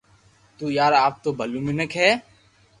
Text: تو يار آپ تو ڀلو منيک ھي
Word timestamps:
تو 0.57 0.65
يار 0.77 0.93
آپ 1.05 1.13
تو 1.23 1.29
ڀلو 1.39 1.59
منيک 1.65 1.91
ھي 2.01 2.09